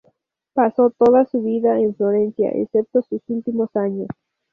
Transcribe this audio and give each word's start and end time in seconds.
Pasó 0.55 0.89
toda 0.89 1.25
su 1.25 1.43
vida 1.43 1.77
en 1.79 1.93
Florencia, 1.93 2.49
excepto 2.49 3.03
sus 3.03 3.21
últimos 3.29 3.75
años. 3.75 4.07